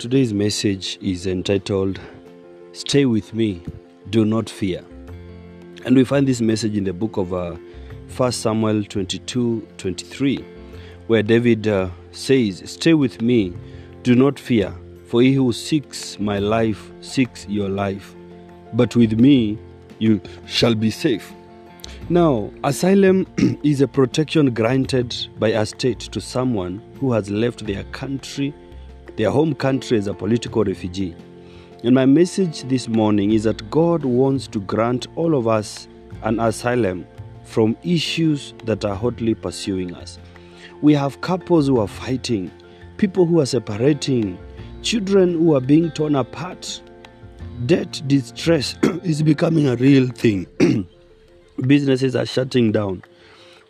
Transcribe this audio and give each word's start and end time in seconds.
Today's 0.00 0.32
message 0.32 0.96
is 1.02 1.26
entitled 1.26 2.00
Stay 2.72 3.04
with 3.04 3.34
Me, 3.34 3.62
Do 4.08 4.24
Not 4.24 4.48
Fear. 4.48 4.82
And 5.84 5.94
we 5.94 6.04
find 6.04 6.26
this 6.26 6.40
message 6.40 6.74
in 6.74 6.84
the 6.84 6.94
book 6.94 7.18
of 7.18 7.34
uh, 7.34 7.56
1 8.16 8.32
Samuel 8.32 8.82
22 8.84 9.68
23, 9.76 10.42
where 11.06 11.22
David 11.22 11.68
uh, 11.68 11.90
says, 12.12 12.62
Stay 12.64 12.94
with 12.94 13.20
me, 13.20 13.52
do 14.02 14.14
not 14.14 14.38
fear, 14.38 14.72
for 15.04 15.20
he 15.20 15.34
who 15.34 15.52
seeks 15.52 16.18
my 16.18 16.38
life 16.38 16.90
seeks 17.02 17.46
your 17.46 17.68
life, 17.68 18.14
but 18.72 18.96
with 18.96 19.20
me 19.20 19.58
you 19.98 20.18
shall 20.46 20.74
be 20.74 20.90
safe. 20.90 21.30
Now, 22.08 22.50
asylum 22.64 23.26
is 23.62 23.82
a 23.82 23.86
protection 23.86 24.54
granted 24.54 25.14
by 25.38 25.48
a 25.48 25.66
state 25.66 26.00
to 26.00 26.22
someone 26.22 26.80
who 26.98 27.12
has 27.12 27.28
left 27.28 27.66
their 27.66 27.84
country, 27.92 28.54
their 29.20 29.30
home 29.30 29.54
country 29.54 29.98
as 29.98 30.06
a 30.06 30.14
political 30.14 30.64
refugee. 30.64 31.14
And 31.84 31.94
my 31.94 32.06
message 32.06 32.62
this 32.62 32.88
morning 32.88 33.32
is 33.32 33.44
that 33.44 33.70
God 33.70 34.02
wants 34.02 34.46
to 34.46 34.60
grant 34.60 35.08
all 35.14 35.34
of 35.34 35.46
us 35.46 35.88
an 36.22 36.40
asylum 36.40 37.06
from 37.44 37.76
issues 37.84 38.54
that 38.64 38.82
are 38.82 38.94
hotly 38.94 39.34
pursuing 39.34 39.94
us. 39.94 40.18
We 40.80 40.94
have 40.94 41.20
couples 41.20 41.66
who 41.66 41.80
are 41.80 41.86
fighting, 41.86 42.50
people 42.96 43.26
who 43.26 43.40
are 43.40 43.46
separating, 43.46 44.38
children 44.80 45.34
who 45.34 45.54
are 45.54 45.60
being 45.60 45.90
torn 45.90 46.14
apart. 46.16 46.80
Debt 47.66 48.00
distress 48.06 48.74
is 49.04 49.22
becoming 49.22 49.68
a 49.68 49.76
real 49.76 50.06
thing. 50.06 50.46
Businesses 51.66 52.16
are 52.16 52.24
shutting 52.24 52.72
down. 52.72 53.04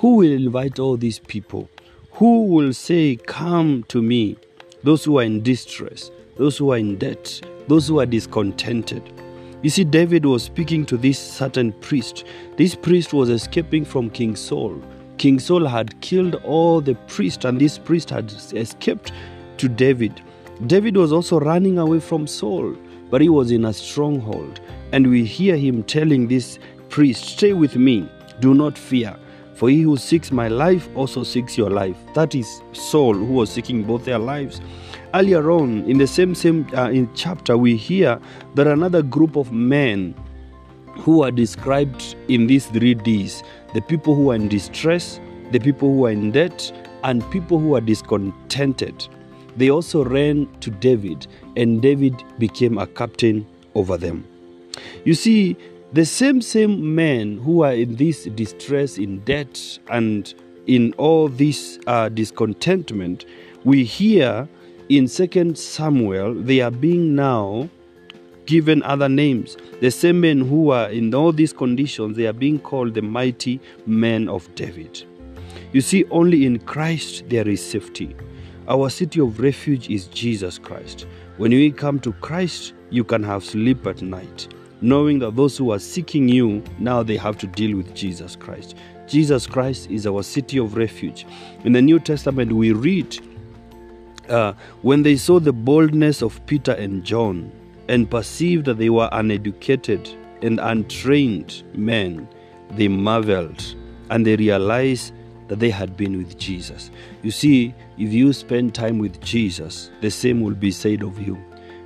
Who 0.00 0.16
will 0.16 0.30
invite 0.32 0.78
all 0.78 0.98
these 0.98 1.20
people? 1.20 1.70
Who 2.12 2.44
will 2.48 2.74
say, 2.74 3.16
Come 3.16 3.84
to 3.84 4.02
me? 4.02 4.36
Those 4.84 5.04
who 5.04 5.18
are 5.18 5.24
in 5.24 5.42
distress, 5.42 6.10
those 6.36 6.56
who 6.56 6.72
are 6.72 6.78
in 6.78 6.98
debt, 6.98 7.40
those 7.66 7.88
who 7.88 7.98
are 8.00 8.06
discontented. 8.06 9.02
You 9.62 9.70
see, 9.70 9.82
David 9.82 10.24
was 10.24 10.44
speaking 10.44 10.86
to 10.86 10.96
this 10.96 11.18
certain 11.18 11.72
priest. 11.72 12.24
This 12.56 12.76
priest 12.76 13.12
was 13.12 13.28
escaping 13.28 13.84
from 13.84 14.08
King 14.08 14.36
Saul. 14.36 14.80
King 15.16 15.40
Saul 15.40 15.66
had 15.66 16.00
killed 16.00 16.36
all 16.44 16.80
the 16.80 16.94
priests, 17.08 17.44
and 17.44 17.60
this 17.60 17.76
priest 17.76 18.10
had 18.10 18.30
escaped 18.52 19.10
to 19.56 19.68
David. 19.68 20.22
David 20.68 20.96
was 20.96 21.12
also 21.12 21.40
running 21.40 21.78
away 21.78 21.98
from 21.98 22.28
Saul, 22.28 22.76
but 23.10 23.20
he 23.20 23.28
was 23.28 23.50
in 23.50 23.64
a 23.64 23.72
stronghold. 23.72 24.60
And 24.92 25.10
we 25.10 25.24
hear 25.24 25.56
him 25.56 25.82
telling 25.82 26.28
this 26.28 26.60
priest, 26.88 27.24
Stay 27.24 27.52
with 27.52 27.74
me, 27.74 28.08
do 28.38 28.54
not 28.54 28.78
fear. 28.78 29.16
For 29.58 29.68
he 29.68 29.82
who 29.82 29.96
seeks 29.96 30.30
my 30.30 30.46
life 30.46 30.88
also 30.94 31.24
seeks 31.24 31.58
your 31.58 31.68
life. 31.68 31.96
That 32.14 32.36
is 32.36 32.62
Saul 32.72 33.14
who 33.14 33.32
was 33.34 33.50
seeking 33.50 33.82
both 33.82 34.04
their 34.04 34.20
lives. 34.20 34.60
Earlier 35.14 35.50
on, 35.50 35.82
in 35.90 35.98
the 35.98 36.06
same 36.06 36.36
same 36.36 36.64
uh, 36.76 36.90
in 36.90 37.12
chapter, 37.14 37.56
we 37.58 37.74
hear 37.74 38.20
that 38.54 38.68
another 38.68 39.02
group 39.02 39.34
of 39.34 39.50
men 39.50 40.14
who 41.00 41.24
are 41.24 41.32
described 41.32 42.14
in 42.28 42.46
these 42.46 42.66
three 42.66 42.94
D's: 42.94 43.42
the 43.74 43.80
people 43.80 44.14
who 44.14 44.30
are 44.30 44.36
in 44.36 44.46
distress, 44.46 45.18
the 45.50 45.58
people 45.58 45.92
who 45.92 46.06
are 46.06 46.12
in 46.12 46.30
debt, 46.30 46.70
and 47.02 47.28
people 47.32 47.58
who 47.58 47.74
are 47.74 47.80
discontented. 47.80 49.08
They 49.56 49.70
also 49.70 50.04
ran 50.04 50.46
to 50.60 50.70
David, 50.70 51.26
and 51.56 51.82
David 51.82 52.14
became 52.38 52.78
a 52.78 52.86
captain 52.86 53.44
over 53.74 53.98
them. 53.98 54.24
You 55.04 55.14
see, 55.14 55.56
the 55.92 56.04
same 56.04 56.42
same 56.42 56.94
men 56.94 57.38
who 57.38 57.62
are 57.62 57.72
in 57.72 57.96
this 57.96 58.24
distress, 58.24 58.98
in 58.98 59.20
debt, 59.20 59.78
and 59.90 60.34
in 60.66 60.92
all 60.98 61.28
this 61.28 61.78
uh, 61.86 62.10
discontentment, 62.10 63.24
we 63.64 63.84
hear 63.84 64.46
in 64.90 65.08
Second 65.08 65.58
Samuel 65.58 66.34
they 66.34 66.60
are 66.60 66.70
being 66.70 67.14
now 67.14 67.70
given 68.44 68.82
other 68.82 69.08
names. 69.08 69.56
The 69.80 69.90
same 69.90 70.20
men 70.20 70.42
who 70.42 70.70
are 70.72 70.90
in 70.90 71.14
all 71.14 71.32
these 71.32 71.54
conditions, 71.54 72.18
they 72.18 72.26
are 72.26 72.34
being 72.34 72.58
called 72.58 72.92
the 72.92 73.02
mighty 73.02 73.58
men 73.86 74.28
of 74.28 74.54
David. 74.54 75.04
You 75.72 75.80
see, 75.80 76.04
only 76.10 76.44
in 76.44 76.58
Christ 76.58 77.24
there 77.28 77.48
is 77.48 77.64
safety. 77.64 78.14
Our 78.68 78.90
city 78.90 79.20
of 79.20 79.40
refuge 79.40 79.88
is 79.88 80.06
Jesus 80.08 80.58
Christ. 80.58 81.06
When 81.38 81.50
we 81.50 81.70
come 81.70 81.98
to 82.00 82.12
Christ, 82.14 82.74
you 82.90 83.04
can 83.04 83.22
have 83.22 83.42
sleep 83.42 83.86
at 83.86 84.02
night 84.02 84.48
knowing 84.80 85.18
that 85.18 85.36
those 85.36 85.56
who 85.56 85.72
are 85.72 85.78
seeking 85.78 86.28
you 86.28 86.62
now 86.78 87.02
they 87.02 87.16
have 87.16 87.38
to 87.38 87.46
deal 87.46 87.76
with 87.76 87.94
Jesus 87.94 88.36
Christ. 88.36 88.76
Jesus 89.06 89.46
Christ 89.46 89.90
is 89.90 90.06
our 90.06 90.22
city 90.22 90.58
of 90.58 90.76
refuge. 90.76 91.26
In 91.64 91.72
the 91.72 91.82
New 91.82 91.98
Testament, 91.98 92.52
we 92.52 92.72
read 92.72 93.18
uh, 94.28 94.52
when 94.82 95.02
they 95.02 95.16
saw 95.16 95.40
the 95.40 95.52
boldness 95.52 96.22
of 96.22 96.44
Peter 96.46 96.72
and 96.72 97.02
John 97.02 97.50
and 97.88 98.10
perceived 98.10 98.66
that 98.66 98.78
they 98.78 98.90
were 98.90 99.08
uneducated 99.12 100.08
and 100.42 100.60
untrained 100.60 101.62
men, 101.74 102.28
they 102.72 102.88
marveled 102.88 103.74
and 104.10 104.26
they 104.26 104.36
realized 104.36 105.12
that 105.48 105.58
they 105.58 105.70
had 105.70 105.96
been 105.96 106.18
with 106.18 106.38
Jesus. 106.38 106.90
You 107.22 107.30
see, 107.30 107.74
if 107.96 108.12
you 108.12 108.32
spend 108.34 108.74
time 108.74 108.98
with 108.98 109.18
Jesus, 109.22 109.90
the 110.02 110.10
same 110.10 110.42
will 110.42 110.54
be 110.54 110.70
said 110.70 111.02
of 111.02 111.18
you. 111.18 111.42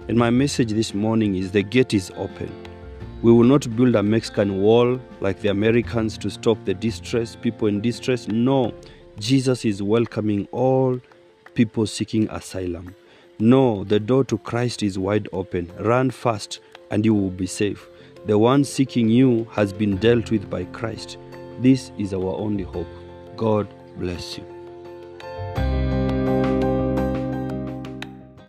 And 0.08 0.18
my 0.18 0.30
message 0.30 0.72
this 0.72 0.94
morning 0.94 1.36
is 1.36 1.52
the 1.52 1.62
gate 1.62 1.94
is 1.94 2.10
open. 2.16 2.52
We 3.22 3.30
will 3.30 3.44
not 3.44 3.76
build 3.76 3.94
a 3.94 4.02
Mexican 4.02 4.60
wall 4.60 5.00
like 5.20 5.40
the 5.40 5.50
Americans 5.50 6.18
to 6.18 6.28
stop 6.28 6.58
the 6.64 6.74
distress, 6.74 7.36
people 7.36 7.68
in 7.68 7.80
distress. 7.80 8.26
No, 8.26 8.74
Jesus 9.16 9.64
is 9.64 9.80
welcoming 9.80 10.48
all 10.50 11.00
people 11.54 11.86
seeking 11.86 12.28
asylum. 12.30 12.96
No, 13.38 13.84
the 13.84 14.00
door 14.00 14.24
to 14.24 14.38
Christ 14.38 14.82
is 14.82 14.98
wide 14.98 15.28
open. 15.32 15.70
Run 15.78 16.10
fast 16.10 16.58
and 16.90 17.04
you 17.04 17.14
will 17.14 17.30
be 17.30 17.46
safe. 17.46 17.86
The 18.26 18.36
one 18.36 18.64
seeking 18.64 19.08
you 19.08 19.46
has 19.52 19.72
been 19.72 19.98
dealt 19.98 20.32
with 20.32 20.50
by 20.50 20.64
Christ. 20.64 21.16
This 21.60 21.92
is 21.98 22.12
our 22.12 22.34
only 22.34 22.64
hope. 22.64 22.88
God 23.36 23.68
bless 23.98 24.36
you. 24.36 24.51